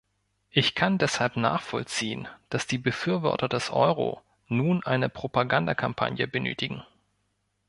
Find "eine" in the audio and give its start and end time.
4.83-5.09